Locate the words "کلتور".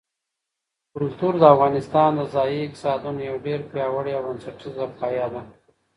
0.93-1.33